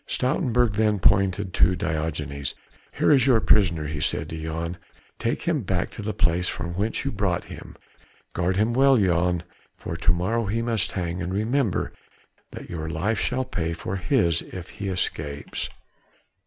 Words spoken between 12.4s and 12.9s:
that your